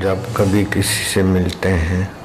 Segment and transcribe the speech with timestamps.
[0.00, 2.16] जब कभी किसी से मिलते हैं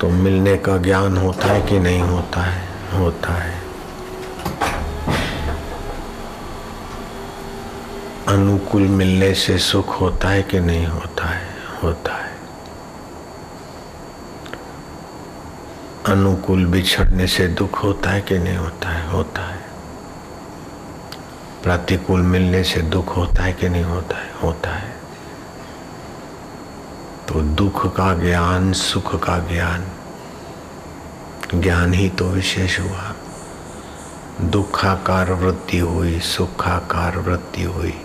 [0.00, 2.68] तो मिलने का ज्ञान होता है कि नहीं होता है?
[2.98, 3.62] होता है।
[8.28, 11.48] अनुकूल मिलने से सुख होता है कि नहीं होता है?
[11.82, 12.36] होता है।
[16.06, 19.10] अनुकूल बिछड़ने से दुख होता है कि नहीं होता है?
[19.10, 19.60] होता है।
[21.62, 24.30] प्रतिकूल मिलने से दुख होता है कि नहीं होता है?
[24.42, 24.95] होता है।
[27.36, 29.88] तो दुख का ज्ञान, सुख का ज्ञान।
[31.60, 33.14] ज्ञान ही तो विशेष हुआ।
[34.40, 38.02] दुखाकार वृत्ति हुई, सुखाकार वृत्ति हुई,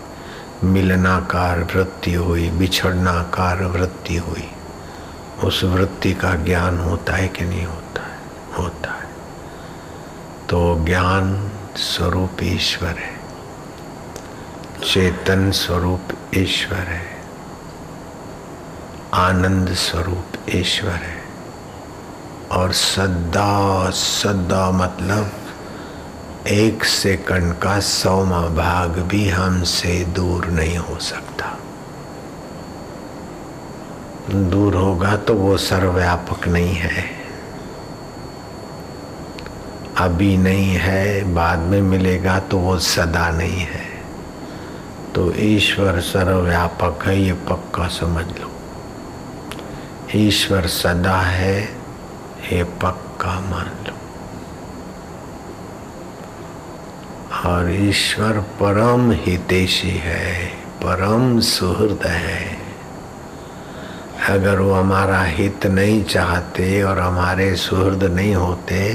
[0.64, 4.52] मिलनाकार वृत्ति हुई, बिछड़नाकार वृत्ति हुई।
[5.44, 8.20] उस वृत्ति का ज्ञान होता है कि नहीं होता है?
[8.58, 9.10] होता है।
[10.50, 13.20] तो ज्ञान स्वरूप ईश्वर है।
[14.84, 16.04] चेतन स्वरूप
[16.36, 17.11] ईश्वर है।
[19.14, 21.22] आनंद स्वरूप ईश्वर है।
[22.52, 25.32] और सदा सदा मतलब
[26.48, 31.58] एक सेकंड का सौमा भाग भी हमसे दूर नहीं हो सकता।
[34.32, 37.06] दूर होगा तो वो सर्वव्यापक नहीं है।
[39.98, 43.86] अभी नहीं है, बाद में मिलेगा तो वो सदा नहीं है।
[45.16, 48.51] तो ईश्वर सर्वव्यापक है, ये पक्का समझ लो।
[50.16, 51.62] ईश्वर सदा है
[52.52, 53.94] ये पक्का मान लो।
[57.50, 60.46] और ईश्वर परम हितेशी है,
[60.84, 62.58] परम सुहृद है।
[64.30, 68.94] अगर वो हमारा हित नहीं चाहते और हमारे सुहृद नहीं होते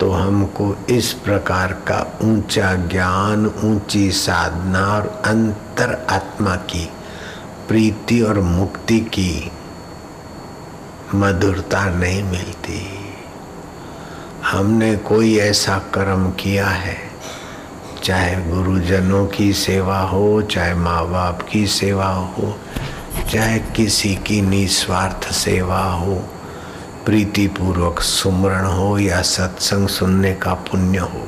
[0.00, 6.88] तो हमको इस प्रकार का ऊँचा ज्ञान, ऊँची साधना और अंतर आत्मा की,
[7.68, 9.50] प्रीति और मुक्ति की
[11.14, 12.98] मधुरता नहीं मिलती।
[14.44, 16.98] हमने कोई ऐसा कर्म किया है,
[18.04, 22.58] चाहे गुरुजनों की सेवा हो, चाहे माँ बाप की सेवा हो,
[23.32, 26.14] चाहे किसी की निस्वार्थ सेवा हो,
[27.04, 31.27] प्रीतिपूर्वक सुमरण हो या सत्संग सुनने का पुण्य हो।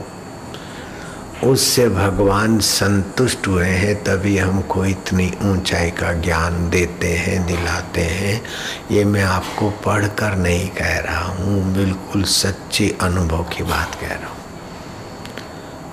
[1.45, 8.43] उससे भगवान संतुष्ट हुए हैं, तभी हमको इतनी ऊंचाई का ज्ञान देते हैं, दिलाते हैं।
[8.91, 14.28] ये मैं आपको पढ़कर नहीं कह रहा हूँ, बिल्कुल सच्ची अनुभव की बात कह रहा
[14.28, 14.37] हूँ।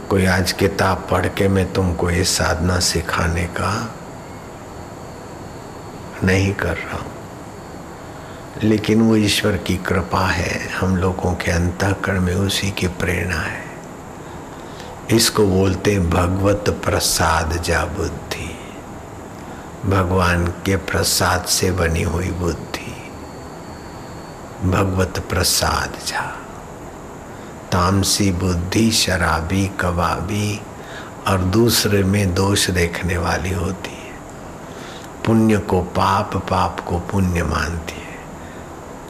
[0.09, 3.95] कोई आज किताब पढ़ के मैं तुमको ये साधना सिखाने का
[6.23, 7.11] नहीं कर रहा हूँ।
[8.63, 13.66] लेकिन वो ईश्वर की कृपा है, हम लोगों के अंतःकरण में उसी की प्रेरणा है।
[15.11, 18.59] इसको बोलते भगवत प्रसाद जा बुद्धि।
[19.89, 23.11] भगवान के प्रसाद से बनी हुई बुद्धि।
[24.69, 26.35] भगवत प्रसाद जा।
[27.71, 30.61] तामसी बुद्धि, शराबी, कबाबी
[31.27, 34.13] और दूसरे में दोष देखने वाली होती है।
[35.25, 37.96] पुण्य को पाप पाप को पुण्य मानती है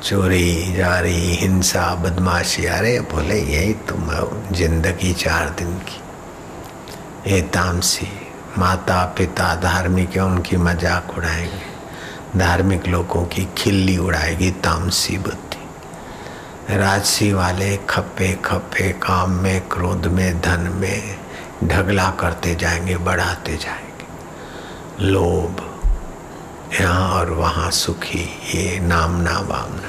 [0.08, 4.10] चोरी, जारी, हिंसा, बदमाशी, अरे बोले, यही तुम
[4.56, 8.08] ज़िंदगी चार दिन की। ये तामसी
[8.58, 17.34] माता पिता धार्मिक है, उनकी मज़ाक उड़ाएँगे। धार्मिक लोगों की खिल्ली उड़ाएगी तामसी बुद्धि राजसी
[17.34, 21.18] वाले खप्पे खप्पे, काम में, क्रोध में, धन में
[21.64, 25.62] ढगला करते जाएँगे, बढ़ाते जाएँगे। लोभ,
[26.82, 28.26] यहाँ और वहाँ सुखी,
[28.56, 29.87] ये नामना वामना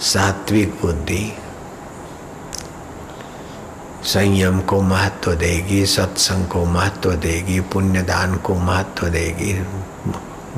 [0.00, 1.38] सात्विक बुद्धि।
[4.04, 9.52] संयम को महत्व देगी, सत्संग को महत्व देगी, पुण्यदान को महत्व देगी।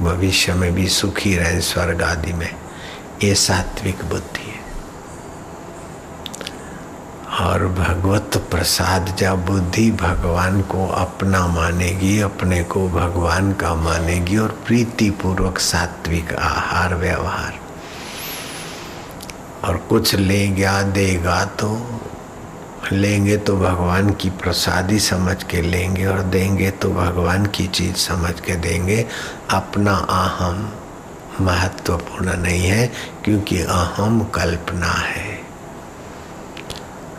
[0.04, 2.54] भविष्य में भी सुखी रहे स्वर्ग आदि में।
[3.22, 4.58] ये सात्विक बुद्धि है।
[7.40, 14.60] और भगवत प्रसाद, जब बुद्धि भगवान को अपना मानेगी, अपने को भगवान का मानेगी और
[14.66, 17.67] प्रीति पूर्वक सात्विक आहार, व्यवहार
[19.64, 22.00] और कुछ लेगा देगा तो।
[22.92, 28.40] लेंगे तो भगवान की प्रसादी समझ के लेंगे और देंगे तो भगवान की चीज़ समझ
[28.40, 29.06] के देंगे।
[29.50, 30.72] अपना अहम
[31.40, 32.92] महत्वपूर्ण नहीं है,
[33.24, 35.40] क्योंकि अहम कल्पना है।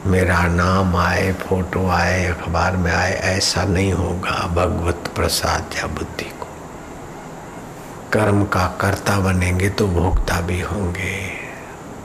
[0.06, 6.25] मेरा नाम आए, फ़ोटो आए, अखबार में आए, ऐसा नहीं होगा भगवत प्रसाद या बुद्धि
[6.25, 6.47] को।
[8.13, 11.38] कर्म का कर्ता बनेंगे तो भोक्ता भी होंगे।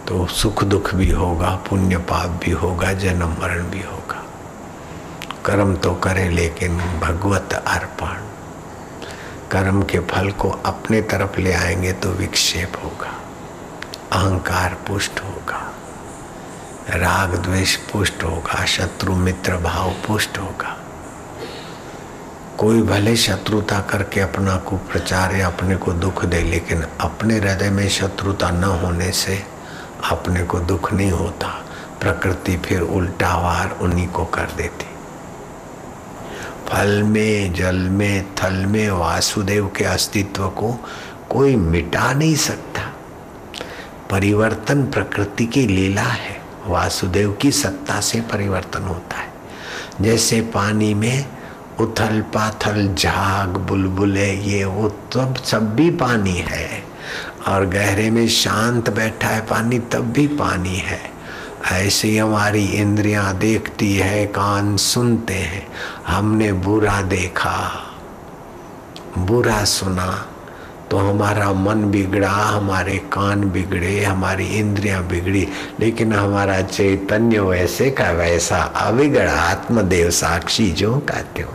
[0.08, 4.22] तो सुख दुख भी होगा पुण्य पाप भी होगा, जन्म मरण भी होगा।
[5.44, 8.16] कर्म तो करें, लेकिन भगवत अर्पण,
[9.50, 13.12] कर्म के फल को अपने तरफ़ ले आएँगे तो विक्षेप होगा,
[14.12, 15.60] अहंकार पुष्ट होगा,
[16.90, 20.76] राग द्वेष पुष्ट होगा, शत्रु मित्र भाव पुष्ट होगा।
[22.58, 27.70] कोई भले शत्रुता करके अपना को प्रचार या अपने को दुख दे, लेकिन अपने हृदय
[27.70, 29.42] में शत्रुता न होने से
[30.10, 31.64] अपने को दुख नहीं होता।
[32.00, 34.86] प्रकृति फिर उल्टा वार उन्हीं को कर देती।
[36.68, 40.84] फल में, जल में, थल में वासुदेव के अस्तित्व को
[41.30, 42.80] कोई मिटा नहीं सकता।
[44.10, 49.32] परिवर्तन प्रकृति की लीला है। वासुदेव की सत्ता से परिवर्तन होता है।
[50.00, 51.26] जैसे पानी में
[51.80, 56.83] उथल पाथल झाग, बुलबुले, ये वो तब सब भी पानी है।
[57.49, 61.00] और गहरे में शांत बैठा है पानी, तब भी पानी है।
[61.73, 65.67] ऐसे हमारी इंद्रियाँ देखती है, कान सुनते हैं।
[66.06, 67.58] हमने बुरा देखा,
[69.19, 70.26] बुरा सुना
[70.91, 75.49] तो हमारा मन बिगड़ा, हमारे कान बिगड़े, हमारी इंद्रियाँ बिगड़ी।
[75.81, 81.49] लेकिन हमारा चैतन्य वैसे का वैसा अविगड़ा आत्मदेव साक्षी जो का त्यों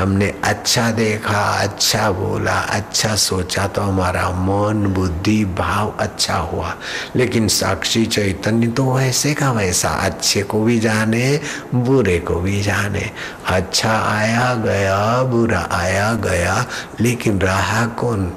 [0.00, 6.74] हमने अच्छा देखा अच्छा बोला अच्छा सोचा तो हमारा मन, बुद्धि, भाव अच्छा हुआ।
[7.16, 11.40] लेकिन साक्षी चैतन्य तो वैसे का वैसा, अच्छे को भी जाने,
[11.74, 13.10] बुरे को भी जाने।
[13.46, 16.66] अच्छा आया गया, बुरा आया गया,
[17.00, 18.32] लेकिन रहा कौन?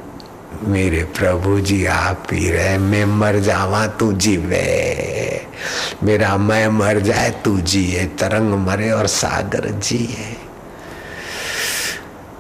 [0.63, 5.41] मेरे प्रभु जी, आप ही रहे, मैं मर जावा तू जीवे
[6.03, 10.42] मेरा मैं मर जाए तू जिए तरंग मरे और सागर जिए।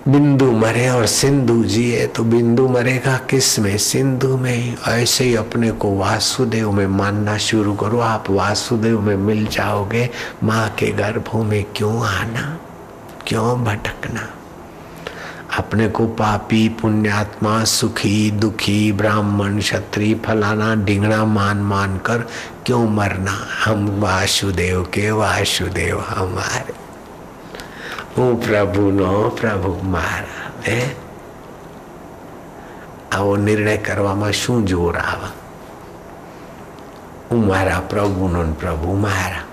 [0.07, 3.77] बिंदु मरे और सिंधु जिए तो बिंदु मरेगा किसमें?
[3.77, 9.47] सिंधु में ऐसे ही अपने को वासुदेव में मानना शुरू करो। आप वासुदेव में मिल
[9.47, 10.09] जाओगे।
[10.43, 12.59] माँ के गर्भों में क्यों आना?
[13.27, 14.29] क्यों भटकना?
[15.57, 22.17] अपने को पापी, पुण्यात्मा, सुखी, दुखी, ब्राह्मण, क्षत्रिय, फलाना ढिंगड़ा मान मान कर
[22.65, 23.47] क्यों मरना?
[23.65, 26.82] हम वासुदेव के वासुदेव हमारे।
[28.16, 30.78] હું પ્રભુનો પ્રભુ મારા હે
[33.12, 35.30] આવો નિર્ણય કરવામાં શું જોર આવે
[37.30, 39.46] હું મારા પ્રભુનો પ્રભુ મારા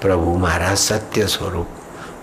[0.00, 1.70] પ્રભુ મારા સત્ય સ્વરૂપ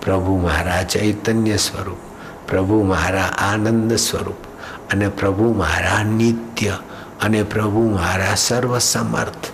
[0.01, 2.01] પ્રભુ મારા ચૈતન્ય સ્વરૂપ
[2.48, 4.42] પ્રભુ મારા આનંદ સ્વરૂપ
[4.92, 6.75] અને પ્રભુ મારા નિત્ય
[7.22, 9.50] અને પ્રભુ મારા સર્વ સમર્થ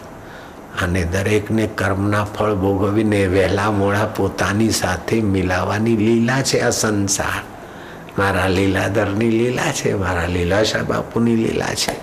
[0.82, 7.42] અને દરેકને કર્મના ફળ ભોગવીને વહેલા મોડા પોતાની સાથે મિલાવાની લીલા છે આ સંસાર
[8.18, 11.98] મારા લીલાધરની લીલા છે મારા લીલાશા બાપુની લીલા છે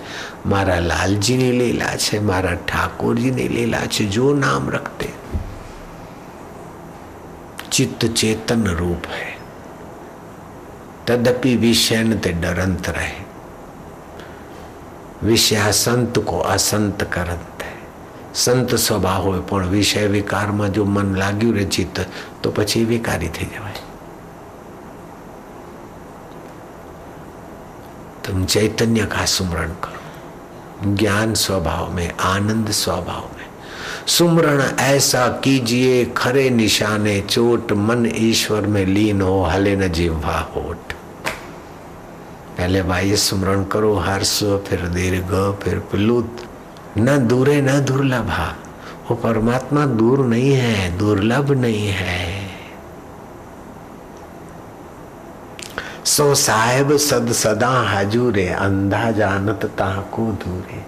[0.45, 5.09] મારા લાલજીની લીલા છે મારા ઠાકોરજીની લીલા છે જો નામ રખતે
[7.71, 9.29] चित्त चेतन रूप है
[11.07, 13.13] तदपि विषय ते डरंत रहे
[15.23, 17.54] विषय संत को असंत करंत
[18.35, 22.03] સંત સ્વભાવ હોય પણ વિષય વિકારમાં જો મન લાગ્યું રે ચિત્ત
[22.41, 23.87] તો પછી વિકારી થઈ જવાય
[28.23, 33.47] तुम चैतन्य का सुमरण करो ज्ञान स्वभाव में आनंद स्वभाव में
[34.07, 40.93] सुमरण ऐसा कीजिए खरे निशाने चोट मन ईश्वर में लीन हो हले न जिह्वा होठ
[42.57, 45.31] पहले बाह्य सुमरण करो हर्ष फिर दीर्घ
[45.63, 46.45] फिर प्लुत
[46.98, 48.54] न दूरे न दुर्लभा।
[49.10, 52.46] वो परमात्मा दूर नहीं है, दुर्लभ नहीं है।
[56.04, 60.82] सो साहेब सद सदा हाजूरे, अंधा जानत ताको दूरे।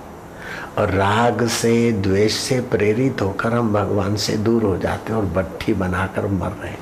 [0.79, 5.27] और राग से, द्वेष से प्रेरित होकर हम भगवान से दूर हो जाते हैं और
[5.27, 6.79] बट्ठी बनाकर मर रहे हैं।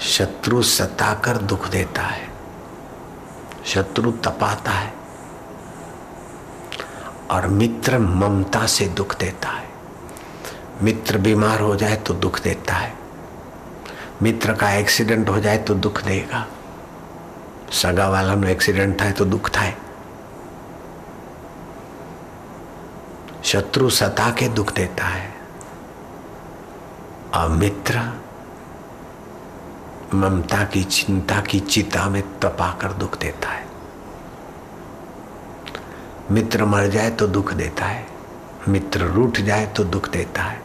[0.00, 2.28] शत्रु सताकर दुख देता है,
[3.66, 4.97] शत्रु तपाता है।
[7.30, 9.68] और मित्र ममता से दुख देता है।
[10.82, 12.94] मित्र बीमार हो जाए तो दुख देता है।
[14.22, 16.46] मित्र का एक्सीडेंट हो जाए तो दुख देगा।
[17.72, 19.72] सगा वाला में एक्सीडेंट था तो दुख था।
[23.44, 25.34] शत्रु सता के दुख देता है।
[27.34, 28.20] और मित्र
[30.14, 33.67] ममता की चिंता की चिता में तपाकर दुख देता है।
[36.30, 38.06] मित्र मर जाए तो दुख देता है।
[38.68, 40.60] मित्र रूठ जाए तो दुख देता है।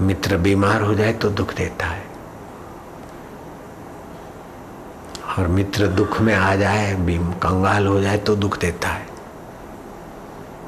[0.00, 2.06] मित्र बीमार हो जाए तो दुख देता है।
[5.38, 6.92] और मित्र दुख में आ जाए
[7.42, 9.06] कंगाल हो जाए तो दुख देता है।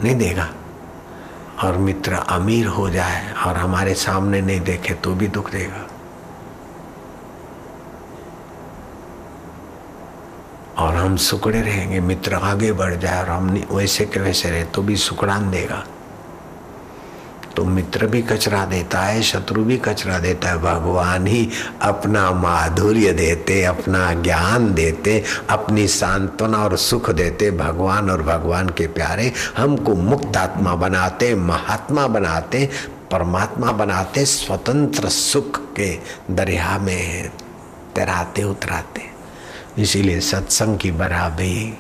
[0.05, 0.49] नहीं देगा।
[1.65, 5.87] और मित्र अमीर हो जाए और हमारे सामने नहीं देखे तो भी दुख देगा
[10.79, 14.83] और हम सुकड़े रहेंगे, मित्र आगे बढ़ जाए और हम वैसे के वैसे रहे तो
[14.83, 15.83] भी सुकड़ान देगा।
[17.57, 21.51] तो मित्र भी कचरा देता है, शत्रु भी कचरा देता है। भगवान ही
[21.83, 28.87] अपना माधुर्य देते, अपना ज्ञान देते, अपनी सांत्वना और सुख देते। भगवान और भगवान के
[28.87, 32.69] प्यारे हमको मुक्त आत्मा बनाते, महात्मा बनाते,
[33.11, 35.97] परमात्मा बनाते, स्वतंत्र सुख के
[36.31, 37.31] दरिया में
[37.95, 39.20] तैराते, उतराते।
[39.79, 41.79] इसीलिए सत्संग की बराबरी,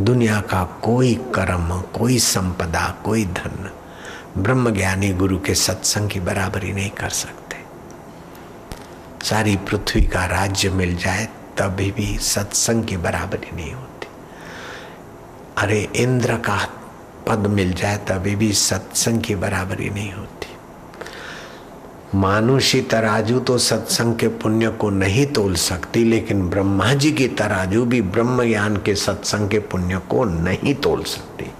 [0.00, 3.70] दुनिया का कोई कर्म, कोई संपदा, कोई धन
[4.38, 7.56] ब्रह्म ज्ञानी गुरु के सत्संग की बराबरी नहीं कर सकते।
[9.26, 14.06] सारी पृथ्वी का राज्य मिल जाए, तभी भी सत्संग की बराबरी नहीं होती।
[15.58, 16.68] अरे इंद्र का
[17.28, 20.51] पद मिल जाए, तभी भी सत्संग की बराबरी नहीं होती।
[22.14, 27.84] मानुषी तराजू तो सत्संग के पुण्य को नहीं तोल सकती, लेकिन ब्रह्मा जी की तराजू
[27.84, 31.50] भी ब्रह्म ज्ञान के सत्संग के पुण्य को नहीं तोल सकती।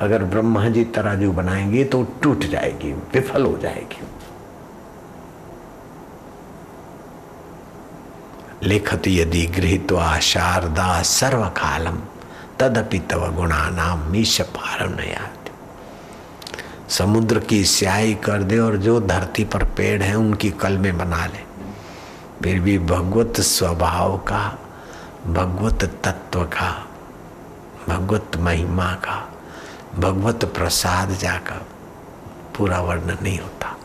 [0.00, 4.02] अगर ब्रह्मा जी तराजू बनाएँगे तो टूट जाएगी, विफल हो जाएगी।
[8.62, 9.92] लिखत यदि गृहित
[10.22, 11.98] शारदा सर्व कालम
[12.60, 14.92] तदपि तव गुणा नाम मीश पारम
[16.98, 21.26] समुद्र की स्याही कर दे और जो धरती पर पेड़ है उनकी कल में बना
[21.26, 21.54] ले।
[22.42, 24.58] फिर भी भगवत स्वभाव का,
[25.26, 26.86] भगवत तत्व का,
[27.88, 29.32] भगवत महिमा का,
[29.98, 31.66] भगवत प्रसाद जाकर
[32.58, 33.76] पूरा वर्णन नहीं होता।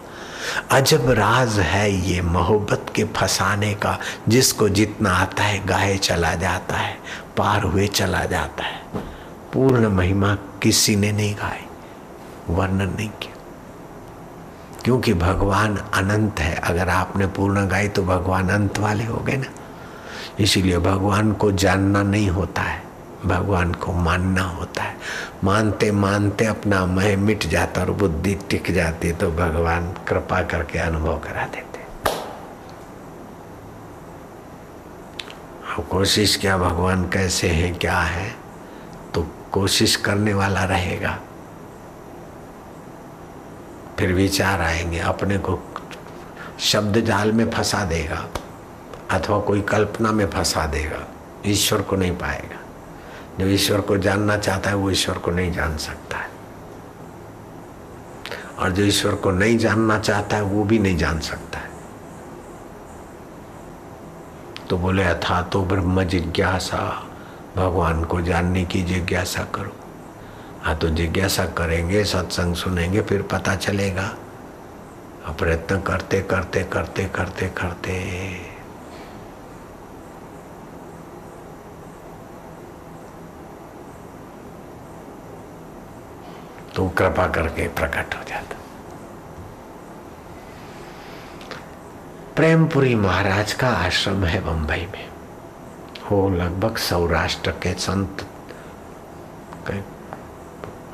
[0.72, 6.76] अजब राज है ये मोहब्बत के फसाने का, जिसको जितना आता है गाए चला जाता
[6.76, 6.98] है,
[7.38, 8.82] पार हुए चला जाता है।
[9.54, 11.69] पूर्ण महिमा किसी ने नहीं गाई।
[12.50, 13.36] वर्णन नहीं किया।
[14.84, 19.54] क्योंकि भगवान अनंत है। अगर आपने पूर्ण गाई तो भगवान अंत वाले हो गए ना।
[20.40, 22.84] इसीलिए भगवान को जानना नहीं होता है।
[23.26, 24.98] भगवान को मानना होता है।
[25.44, 31.20] मानते मानते अपना मह मिट जाता और बुद्धि टिक जाती तो भगवान कृपा करके अनुभव
[31.20, 31.80] करा देते।
[35.90, 38.36] कोशिश क्या, भगवान कैसे हैं, क्या है?
[39.14, 41.20] तो कोशिश करने वाला रहेगा।
[44.00, 45.60] फिर विचार आएँगे, अपने को
[46.60, 48.28] शब्द जाल में फंसा देगा,
[49.12, 51.08] अथवा कोई कल्पना में फंसा देगा,
[51.46, 52.60] ईश्वर को नहीं पाएगा।
[53.40, 56.30] जो ईश्वर को जानना चाहता है, वो ईश्वर को नहीं जान सकता है।
[58.60, 61.70] और जो ईश्वर को नहीं जानना चाहता है, वो भी नहीं जान सकता है।
[64.70, 67.08] तो बोले अथा तो ब्रह्म जिज्ञासा,
[67.56, 69.79] भगवान को जानने की जिज्ञासा करो।
[70.64, 74.18] हाँ तो जिज्ञासा करेंगे, सत्संग सुनेंगे, फिर पता चलेगा।
[75.30, 77.94] प्रयत्न करते करते करते करते करते।
[86.76, 88.56] तो कृपा करके प्रकट हो जाता।
[92.36, 95.10] प्रेमपुरी महाराज का आश्रम है बंबई में।
[96.12, 98.26] वो लगभग सौराष्ट्र के संत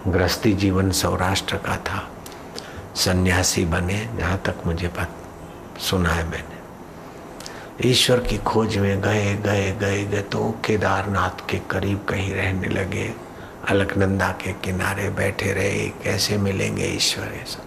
[0.07, 2.07] गृहस्थी जीवन सौराष्ट्र का था।
[2.95, 9.71] सन्यासी बने, जहाँ तक मुझे पता सुना है मैंने। ईश्वर की खोज में गए गए
[9.71, 13.13] गए गए तो केदारनाथ के करीब कहीं रहने लगे।
[13.69, 17.63] अलकनंदा के किनारे बैठे रहे, कैसे मिलेंगे ईश्वर ऐसा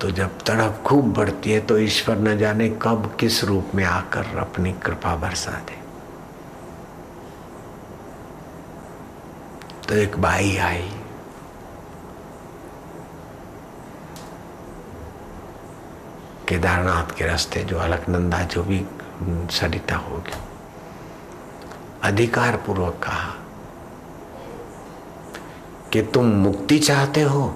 [0.00, 4.38] तो जब तड़प खूब बढ़ती है तो ईश्वर न जाने कब किस रूप में आकर
[4.38, 5.81] अपनी कृपा बरसा दे
[9.88, 10.90] तो एक बाई आई।
[16.48, 18.84] केदारनाथ के रास्ते जो अलकनंदा, जो भी
[19.50, 20.40] सरिता होगी
[22.02, 23.34] अधिकार पूर्वक कहा
[25.92, 27.46] कि तुम मुक्ति चाहते हो?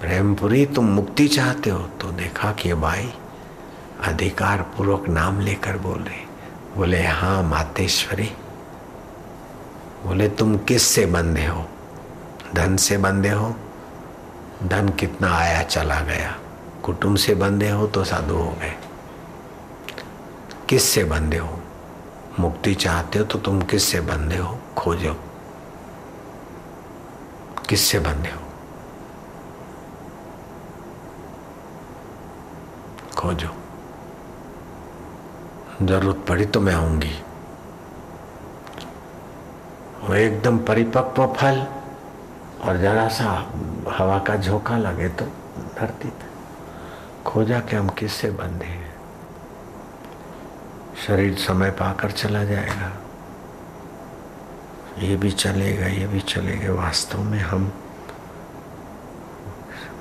[0.00, 1.78] प्रेमपुरी, तुम मुक्ति चाहते हो?
[2.00, 3.12] तो देखा कि भाई
[4.02, 6.31] अधिकार पूर्वक नाम लेकर बोल रहे
[6.76, 8.36] बोले हाँ मातेश्वरी।
[10.06, 11.68] बोले, तुम किस से बंधे हो?
[12.54, 13.56] धन से बंधे हो।
[14.64, 16.38] धन कितना आया, चला गया।
[16.82, 18.76] कुटुंब से बंधे हो तो साधु हो गए।
[20.68, 21.60] किस से बंधे हो?
[22.40, 24.58] मुक्ति चाहते हो तो तुम किस से बंधे हो?
[24.76, 25.16] खोजो।
[27.68, 28.42] किससे बंधे हो?
[33.16, 33.61] खोजो।
[35.86, 37.12] ज़रूरत पड़ी तो मैं आऊँगी।
[40.02, 41.66] वो एकदम परिपक्व फल
[42.62, 43.30] और जरा सा
[43.90, 45.24] हवा का झोंका लगे तो
[45.78, 46.30] धरती पे।
[47.24, 48.90] खोजा कि हम किससे बंधे हैं।
[51.06, 52.92] शरीर समय पाकर चला जाएगा।
[54.98, 57.72] ये भी चलेगा, ये भी चलेगा। वास्तव में हम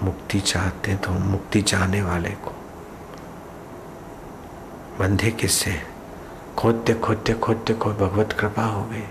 [0.04, 2.54] मुक्ति चाहते तो मुक्ति चाहने वाले को
[5.00, 5.84] बंधे किससे?
[6.58, 9.04] खोदते खोदते खोदते खो भगवत कृपा हो गई।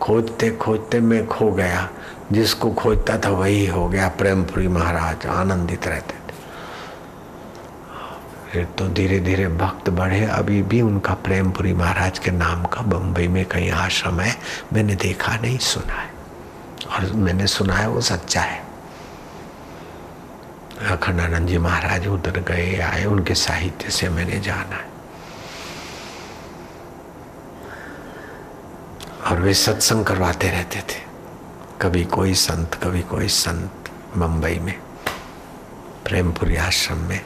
[0.00, 1.90] खोदते खोदते मैं खो गया।
[2.32, 6.34] जिसको खोजता था वही हो गया प्रेमपुरी महाराज, आनंदित रहते थे।
[8.52, 13.28] फिर तो धीरे धीरे भक्त बढ़े। अभी भी उनका प्रेमपुरी महाराज के नाम का बम्बई
[13.28, 14.36] में कहीं आश्रम है,
[14.72, 16.10] मैंने देखा नहीं, सुना है।
[16.92, 18.64] और मैंने सुना है, वो सच्चा है।
[20.90, 24.89] अखंडानंद जी महाराज उधर गए, आए, उनके साहित्य से मैंने जाना है।
[29.40, 30.98] और वे सत्संग करवाते रहते थे।
[31.80, 34.74] कभी कोई संत, कभी कोई संत मुंबई में,
[36.04, 37.20] प्रेमपुरी आश्रम में।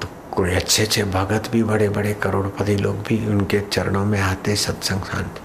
[0.00, 4.54] तो कोई अच्छे अच्छे भगत भी बड़े बड़े करोड़पति लोग भी उनके चरणों में आते
[4.56, 5.40] सत्संग शांति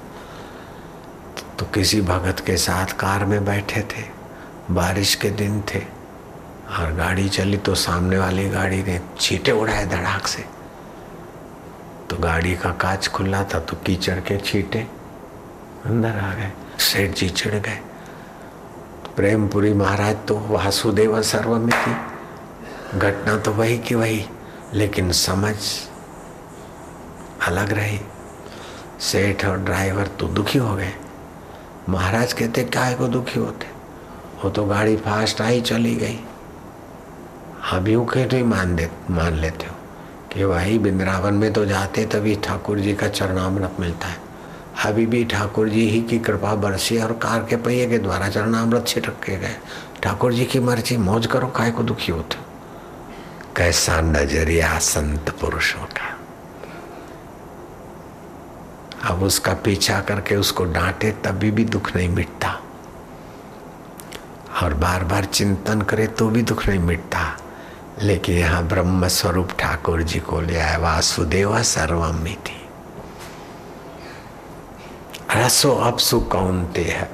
[1.60, 4.04] तो किसी भगत के साथ कार में बैठे थे,
[4.72, 5.82] बारिश के दिन थे,
[6.72, 10.46] और गाड़ी चली तो सामने वाली गाड़ी ने छीटे उड़ाए धड़ाक से।
[12.20, 14.80] गाड़ी का कांच खुला था तो कीचड़ के छीटे
[15.86, 17.80] अंदर आ गए। सेठ जी चिड़ गए।
[19.16, 21.96] प्रेमपुरी महाराज तो वासुदेव सर्वमिति
[22.98, 24.26] घटना तो वही की वही,
[24.74, 25.56] लेकिन समझ
[27.48, 28.00] अलग रही।
[29.00, 30.94] सेठ और ड्राइवर तो दुखी हो गए।
[31.90, 33.68] महाराज कहते, काय को दुखी होते?
[34.44, 36.20] वो तो गाड़ी फास्ट आई चली गई।
[37.72, 39.77] अभी के नहीं मान दे, मान लेते हो?
[40.34, 44.26] कि भाई वृंदावन में तो जाते तभी ठाकुर जी का चरणामृत मिलता है।
[44.86, 48.88] अभी भी ठाकुर जी ही की कृपा बरसी और कार के पहिए के द्वारा चरणामृत
[48.88, 49.56] छिटक के गए।
[50.04, 52.46] ठाकुर जी की मर्ज़ी, मौज करो, काय को दुखी होते
[53.56, 56.14] कैसा नज़रिया संत पुरुषों का।
[59.10, 62.50] अब उसका पीछा करके उसको डांटे तभी भी दुख नहीं मिटता।
[64.64, 67.20] और बार बार चिंतन करे तो भी दुख नहीं मिटता।
[68.02, 72.70] लेकिन यहाँ ब्रह्म स्वरूप ठाकुर जी को ले आए वासुदेव सर्वम थी
[75.36, 77.10] रसो अपसु कौनते है।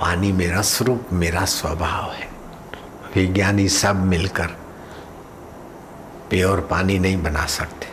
[0.00, 2.28] पानी में रस रूप मेरा स्वभाव है।
[3.14, 4.46] विज्ञानी सब मिलकर
[6.30, 7.86] प्योर पानी नहीं बना सकते।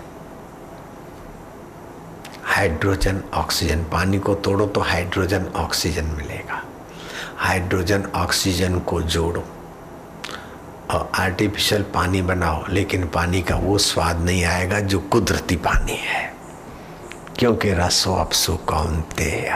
[2.44, 6.64] हाइड्रोजन, ऑक्सीजन, पानी को तोड़ो तो हाइड्रोजन, ऑक्सीजन मिलेगा।
[7.38, 9.44] हाइड्रोजन, ऑक्सीजन को जोड़ो।
[10.92, 16.34] और आर्टिफिशियल पानी बनाओ, लेकिन पानी का वो स्वाद नहीं आएगा जो कुदरती पानी है।
[17.40, 19.52] क्योंकि रसो अपसु कौनते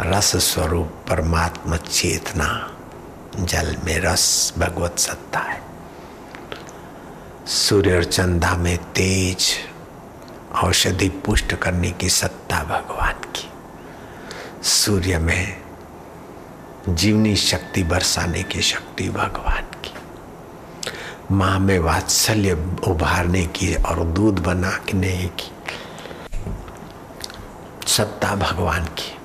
[0.00, 2.76] रस स्वरूप परमात्मा चेतना,
[3.40, 5.62] जल में रस भगवत सत्ता है।
[7.46, 9.54] सूर्य और चंदा में तेज
[10.62, 13.50] औषधि पुष्ट करने की सत्ता भगवान की।
[14.62, 15.65] सूर्य में
[16.88, 19.94] जीवनी शक्ति बरसाने की शक्ति भगवान की।
[21.30, 22.52] माँ में वात्सल्य
[22.88, 25.52] उभारने की और दूध बनाने की।
[27.86, 29.18] सत्ता भगवान की।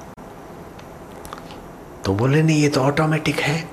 [2.05, 3.69] तो बोले, नहीं, ये तो ऑटोमेटिक है।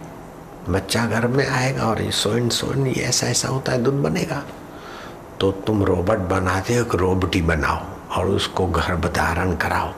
[0.68, 4.42] बच्चा घर में आएगा और ये सोइन सोइन ये ऐसा ऐसा होता है, दूध बनेगा।
[5.40, 7.85] तो तुम रोबोट बनाते हो एक रोबोटी बनाओ
[8.16, 9.94] और उसको गर्भ धारण कराओ।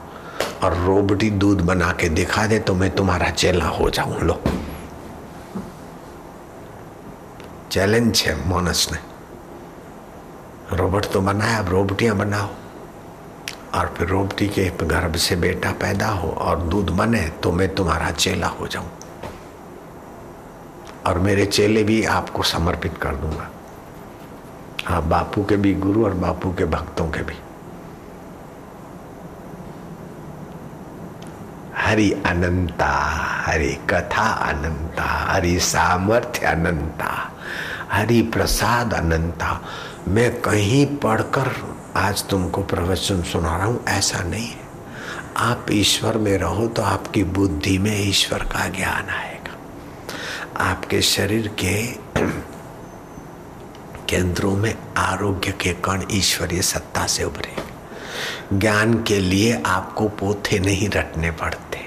[0.63, 4.41] और रोबोटी दूध बना के दिखा दे तो मैं तुम्हारा चेला हो जाऊँ। लो।
[7.71, 8.97] चैलेंज है मोनस ने।
[10.77, 12.49] रोबोट तो बनाया, अब रोबोटियाँ बनाओ।
[13.73, 18.11] और फिर रोबटी के गर्भ से बेटा पैदा हो और दूध बने तो मैं तुम्हारा
[18.11, 18.89] चेला हो जाऊँ।
[21.07, 23.49] और मेरे चेले भी आपको समर्पित कर दूँगा।
[24.85, 27.40] हाँ बापू के भी गुरु और बापू के भक्तों के भी।
[31.91, 32.91] हरि अनंता
[33.45, 37.31] हरि कथा अनंता हरि सामर्थ्य अनंता
[37.91, 39.61] हरि प्रसाद अनंता
[40.07, 44.61] मैं कहीं पढ़कर आज तुमको प्रवचन सुना रहा हूँ, ऐसा नहीं है।
[45.37, 49.57] आप ईश्वर में रहो तो आपकी बुद्धि में ईश्वर का ज्ञान आएगा।
[50.63, 51.87] आपके शरीर के
[54.09, 57.71] केंद्रों में आरोग्य के कण ईश्वरीय सत्ता से उभरे।
[58.53, 61.80] ज्ञान के लिए आपको पोथे नहीं रटने पड़ते।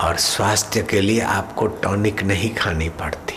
[0.00, 3.34] और स्वास्थ्य के लिए आपको टॉनिक नहीं खानी पड़ती।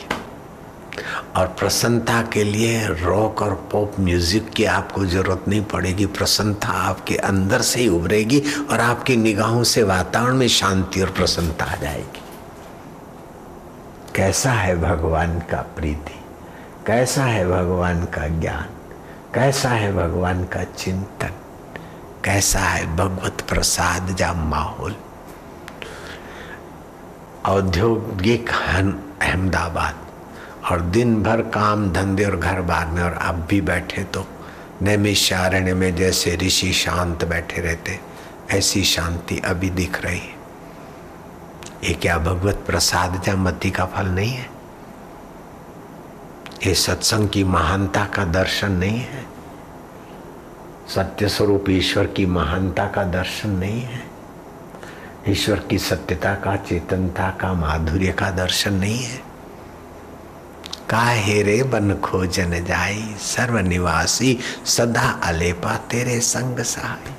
[1.36, 7.16] और प्रसन्नता के लिए रॉक और पॉप म्यूज़िक की आपको ज़रूरत नहीं पड़ेगी। प्रसन्नता आपके
[7.16, 12.22] अंदर से ही उभरेगी और आपकी निगाहों से वातावरण में शांति और प्रसन्नता आ जाएगी।
[14.16, 16.20] कैसा है भगवान का प्रीति?
[16.88, 18.70] कैसा है भगवान का ज्ञान?
[19.34, 21.32] कैसा है भगवान का चिंतन?
[22.26, 24.96] कैसा है भगवत प्रसाद जा माहौल?
[27.46, 29.96] औद्योगिक अहमदाबाद।
[30.72, 34.26] और दिन भर काम धंधे और घर बार में, और अब भी बैठे तो
[34.82, 38.00] नैमिषारण्य में जैसे ऋषि शांत बैठे रहते,
[38.52, 40.42] ऐसी शांति अभी दिख रही है।
[41.84, 44.50] ये क्या भगवत प्रसाद या मति का फल नहीं है?
[46.68, 49.26] ये सत्संग की महानता का दर्शन नहीं है।
[50.96, 54.13] सत्य स्वरूप ईश्वर की महानता का दर्शन नहीं है।
[55.30, 59.22] ईश्वर की सत्यता का, चेतनता का, माधुर्य का दर्शन नहीं है।
[60.90, 67.16] का हेरे बन खोजन जाई सर्व निवासी सदा अलेपा तेरे संग सहाय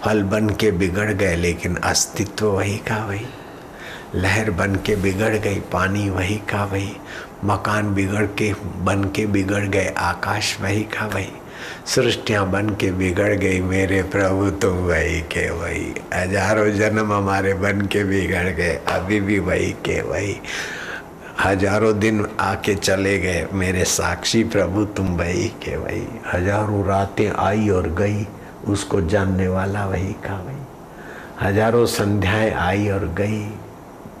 [0.00, 3.26] फल बन के बिगड़ गए, लेकिन अस्तित्व वही का वही।
[4.14, 6.96] लहर बन के बिगड़ गई, पानी वही का वही।
[7.44, 11.32] मकान बिगड़ के, बन के बिगड़ गए, आकाश वही का वही।
[11.86, 17.80] सृष्टियाँ बन के बिगड़ गई, मेरे प्रभु तुम वही के वही। हज़ारों जन्म हमारे बन
[17.80, 20.36] के बिगड़ गए, अभी भी वही के वही।
[21.44, 27.68] हज़ारों दिन आके चले गए, मेरे साक्षी प्रभु, तुम वही के वही। हज़ारों रातें आई
[27.68, 28.26] और गई,
[28.68, 33.44] उसको जानने वाला वही का वही। हज़ारों संध्याएँ आई और गई,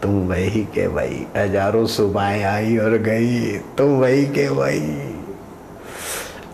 [0.02, 5.13] तुम वही के वही। हज़ारों सुबह आई और गई, तुम वही के वही।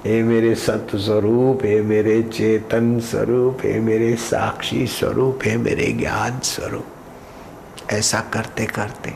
[0.05, 6.39] हे मेरे सत्य स्वरूप, हे मेरे चेतन स्वरूप, हे मेरे साक्षी स्वरूप, हे मेरे ज्ञान
[6.41, 9.15] स्वरूप। ऐसा करते करते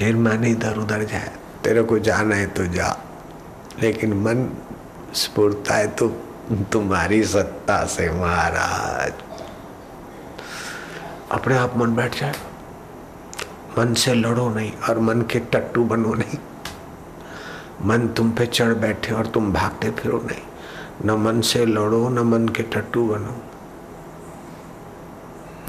[0.00, 1.30] फिर मन इधर उधर जाए।
[1.64, 2.88] तेरे को जाना है तो जा,
[3.82, 4.48] लेकिन मन
[5.14, 6.08] स्फूर्ता है तो
[6.72, 9.12] तुम्हारी सत्ता से महाराज।
[11.32, 12.34] अपने आप मन बैठ जाए।
[13.78, 16.38] मन से लड़ो नहीं और मन के टट्टू बनो नहीं।
[17.84, 20.42] मन तुम पे चढ़ बैठे और तुम भागते फिरो नहीं।
[21.04, 23.36] न मन से लड़ो, न मन के टट्टू बनो।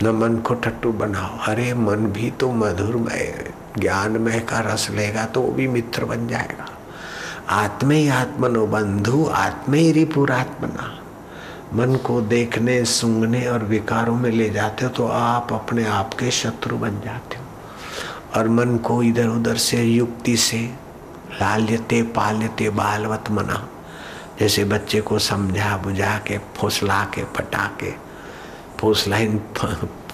[0.04, 5.41] न मन को टट्टू बनाओ। अरे मन भी तो मधुरमय, ज्ञानमय का रस लेगा तो
[5.41, 6.65] वो भी मित्र बन जाएगा।
[7.50, 11.00] आत्मे आत्मनो बंधु, आत्मे रिपुरात्मना।
[11.74, 16.32] मन को देखने, सूंघने और विकारों में ले जाते हो तो आप अपने आप के
[16.32, 17.44] शत्रु बन जाते हो।
[18.37, 20.62] और मन को इधर उधर से युक्ति से
[21.40, 23.66] लाल्यते पाल्यते बालवत मना
[24.40, 27.92] जैसे बच्चे को समझा बुझा के फुसला के पटा के
[28.81, 29.40] फुसलाइन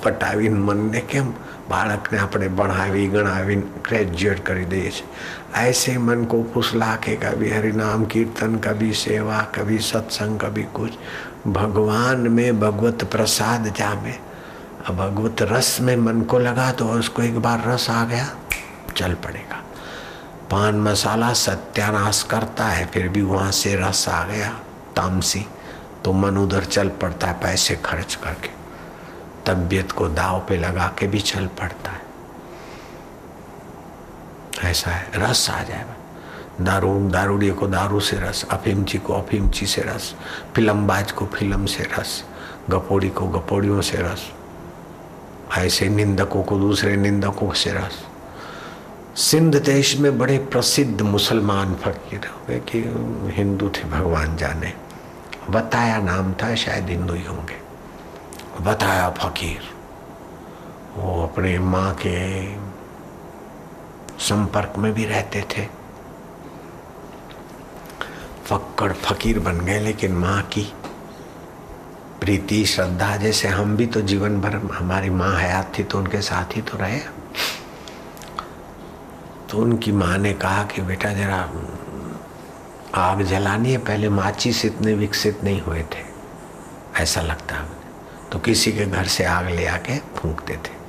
[0.05, 1.29] પટાવીને મનને કેમ
[1.71, 3.57] બાળકને આપણે ભણાવી ગણાવી
[3.89, 5.07] ग्रेजुएट કરી દઈએ છીએ
[5.59, 10.99] ऐसे मन को फुसला के कभी हरिनाम कीर्तन कभी सेवा कभी सत्संग कभी कुछ
[11.59, 14.13] भगवान में भगवत प्रसाद जामे
[14.88, 18.28] अब भगवत रस में मन को लगा तो उसको एक बार रस आ गया,
[18.98, 19.62] चल पड़ेगा।
[20.52, 24.50] पान मसाला सत्यानाश करता है, फिर भी वहाँ से रस आ गया,
[24.96, 25.46] तामसी।
[26.06, 28.50] तो मन उधर चल पड़ता है पैसे खर्च करके।
[29.46, 32.02] तबीयत को दाव पे लगा के भी चल पड़ता है।
[34.72, 35.96] ऐसा है, रस आ जाएगा
[36.62, 40.14] दारू दारूडिये को दारू से रस, अफीमची को अफीमची से रस
[40.56, 42.24] फिल्मबाज को फ़िल्म से रस,
[42.70, 44.32] गपोड़ी को गपोड़ियों से रस।
[45.58, 48.06] ऐसे निंदकों को, दूसरे निंदकों से रस
[49.16, 52.80] सिंध देश में बड़े प्रसिद्ध मुसलमान फकीर हुए कि
[53.34, 54.74] हिंदू थे, भगवान जाने।
[55.50, 57.56] बताया नाम था, शायद हिंदू ही होंगे।
[58.62, 59.60] बताया फकीर।
[60.96, 62.48] वो अपने माँ के
[64.20, 65.66] संपर्क में भी रहते थे।
[68.46, 70.74] फक्कड़ फकीर बन गए, लेकिन माँ की
[72.22, 76.56] प्रीति, श्रद्धा, जैसे हम भी तो जीवन भर हमारी माँ हयात थी तो उनके साथ
[76.56, 77.00] ही तो रहे।
[79.50, 81.40] तो उनकी माँ ने कहा कि, बेटा, जरा
[82.96, 86.04] आग जलानी है, पहले माचिस इतने विकसित नहीं हुए थे।
[87.02, 87.70] ऐसा लगता है
[88.32, 90.80] तो किसी के घर से आग ले आके फूंकते थे।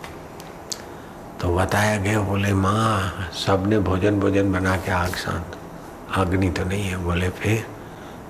[1.40, 5.56] तो बताया गया, बोले, माँ सबने भोजन भोजन बना के आग शांत
[6.14, 7.66] अग्नि तो नहीं है। बोले, फिर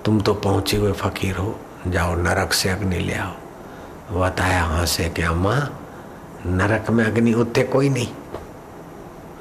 [0.05, 3.33] तुम तो पहुँचे हुए फकीर हो। जाओ, नरक से अग्नि ले आओ।
[4.21, 5.79] बताया हाँ से क्या माँ
[6.45, 8.07] नरक में अग्नि उतने कोई नहीं।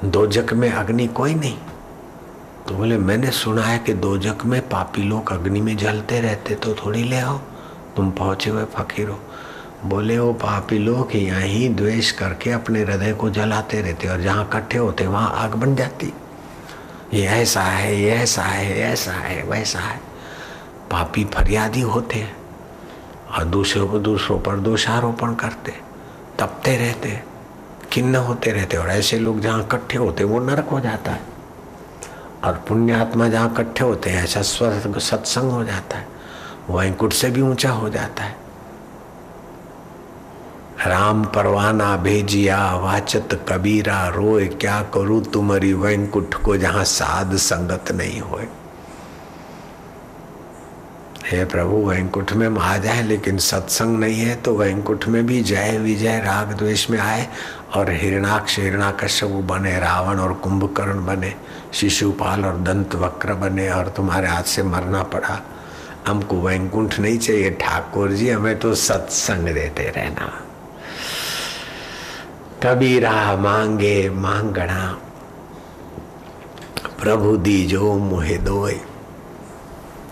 [0.05, 1.59] दोजक में अग्नि कोई नहीं।
[2.69, 6.75] तो बोले, मैंने सुना है कि दोजक में पापी लोग अग्नि में जलते रहते तो
[6.75, 7.39] थोड़ी ले आओ।
[7.97, 9.21] तुम पहुँचे हुए फकीर हो।
[9.85, 14.79] बोले वो पापी लोग, यहीं द्वेष करके अपने हृदय को जलाते रहते और जहाँ इकट्ठे
[14.79, 16.13] होते, वहाँ आग बन जाती।
[17.15, 20.12] ये ऐसा है, ये ऐसा है ऐसा है, वैसा है।
[20.93, 22.37] पापी फरियादी होते हैं
[23.29, 25.73] और दूसरों को दूसरों पर दोषारोपण करते,
[26.39, 27.21] तपते रहते
[27.93, 31.21] किन्न होते रहते और ऐसे लोग जहाँ इकट्ठे होते वो नरक हो जाता है।
[32.45, 36.07] और पुण्यात्मा जहाँ इकट्ठे होते हैं, ऐसा स्वर्ग सत्संग हो जाता है
[36.71, 38.41] वैंकुट से भी ऊँचा हो जाता है।
[40.87, 48.21] राम परवाना भेजिया, वाचत कबीरा, रोए क्या करूँ तुम्हारी वैंकुट को जहाँ साध संगत नहीं
[48.21, 48.47] होए।
[51.33, 55.79] हे प्रभु, वैंकुंठ में आ जाए लेकिन सत्संग नहीं है तो वैंकुट में भी जय,
[55.79, 57.27] विजय, राग, द्वेष में आए
[57.75, 61.35] और हिरणाक्ष, हिरणाकश्यप बने, रावण और कुंभकर्ण बने,
[61.73, 65.41] शिशुपाल और दंत वक्र बने और तुम्हारे हाथ से मरना पड़ा।
[66.07, 70.33] हमको वैंकुंठ नहीं चाहिए, ठाकुर जी, हमें तो सत्संग देते रहना।
[72.63, 74.99] कबीरा मांगे मांगना
[77.03, 78.81] प्रभु दी जो मुहे दोए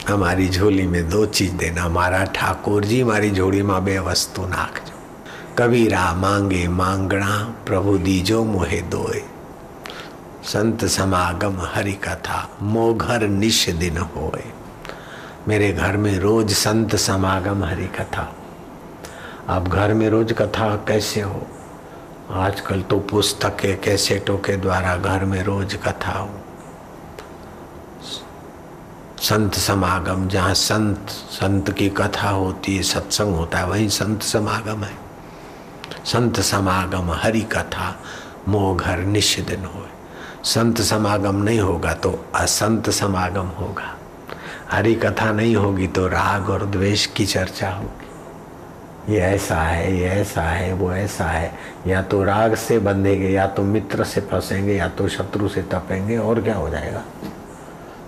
[0.08, 4.82] हमारी झोली में दो चीज़ देना। हमारा ठाकुर जी, हमारी झोली में बे वस्तु नाख
[4.86, 4.92] जो
[5.58, 9.22] कबीरा मांगे मांगना प्रभु दीजो मोहे दोए।
[10.44, 14.44] संत समागम हरि कथा मोघर निश दिन होए।
[15.48, 18.36] मेरे घर में रोज संत समागम हरि कथा।
[19.48, 21.46] अब घर में रोज कथा कैसे हो?
[22.30, 26.30] आजकल तो पुस्तकें, कैसेटों के द्वारा घर में रोज कथा हो।
[29.20, 34.84] संत समागम, जहाँ संत संत की कथा होती है, सत्संग होता है, वही संत समागम
[34.84, 34.94] है।
[36.04, 37.96] संत समागम हरि कथा
[38.48, 38.98] मोह घर
[39.64, 39.86] हो
[40.44, 43.96] संत समागम नहीं होगा तो असंत समागम होगा।
[44.70, 50.08] हरि कथा नहीं होगी तो राग और द्वेष की चर्चा होगी। ये ऐसा है, ये
[50.08, 54.74] ऐसा है, वो ऐसा है। या तो राग से बंधेंगे, या तो मित्र से फंसेंगे,
[54.74, 57.02] या तो शत्रु से तपेंगे, और क्या हो जाएगा?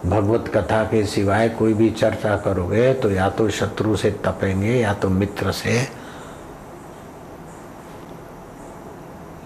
[0.07, 4.95] भगवत कथा के सिवाय कोई भी चर्चा करोगे तो या तो शत्रु से तपेंगे या
[4.95, 5.89] तो मित्र से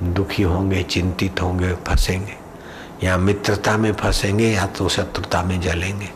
[0.03, 2.37] दुखी होंगे, चिंतित होंगे, फंसेंगे।
[3.03, 6.09] या मित्रता में फंसेंगे या तो शत्रुता में जलेंगे।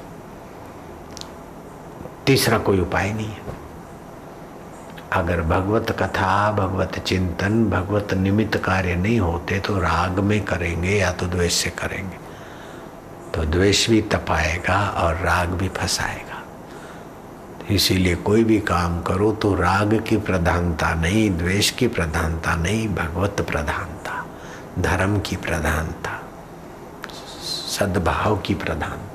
[2.26, 3.42] तीसरा कोई उपाय नहीं है।
[5.12, 11.12] अगर भगवत कथा, भगवत चिंतन, भगवत निमित्त कार्य नहीं होते तो राग में करेंगे या
[11.12, 12.29] तो द्वेष से करेंगे।
[13.34, 16.42] तो द्वेष भी तपाएगा और राग भी फंसाएगा।
[17.70, 23.40] इसीलिए कोई भी काम करो तो राग की प्रधानता नहीं, द्वेष की प्रधानता नहीं, भगवत
[23.40, 24.24] प्रधानता,
[24.78, 26.18] धर्म की प्रधानता,
[27.70, 29.09] सद्भाव की प्रधानता।